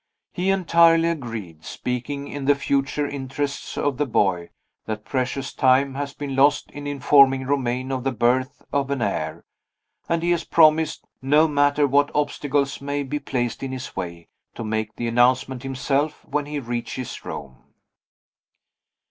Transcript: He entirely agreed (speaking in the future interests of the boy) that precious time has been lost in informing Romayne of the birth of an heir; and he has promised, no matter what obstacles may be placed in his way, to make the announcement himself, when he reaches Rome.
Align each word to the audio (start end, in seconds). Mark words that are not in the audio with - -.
He 0.33 0.49
entirely 0.49 1.09
agreed 1.09 1.63
(speaking 1.63 2.27
in 2.27 2.45
the 2.45 2.55
future 2.55 3.07
interests 3.07 3.77
of 3.77 3.97
the 3.97 4.07
boy) 4.07 4.49
that 4.87 5.05
precious 5.05 5.53
time 5.53 5.93
has 5.93 6.11
been 6.15 6.35
lost 6.35 6.71
in 6.71 6.87
informing 6.87 7.45
Romayne 7.45 7.91
of 7.91 8.03
the 8.03 8.11
birth 8.11 8.63
of 8.73 8.89
an 8.89 9.03
heir; 9.03 9.45
and 10.09 10.23
he 10.23 10.31
has 10.31 10.43
promised, 10.43 11.05
no 11.21 11.47
matter 11.47 11.85
what 11.85 12.09
obstacles 12.15 12.81
may 12.81 13.03
be 13.03 13.19
placed 13.19 13.61
in 13.61 13.71
his 13.71 13.95
way, 13.95 14.27
to 14.55 14.63
make 14.63 14.95
the 14.95 15.07
announcement 15.07 15.61
himself, 15.61 16.25
when 16.25 16.47
he 16.47 16.57
reaches 16.59 17.23
Rome. 17.23 17.61